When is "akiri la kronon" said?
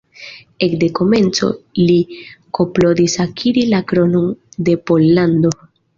3.27-4.29